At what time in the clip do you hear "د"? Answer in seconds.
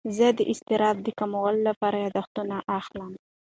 0.37-0.39, 1.03-1.07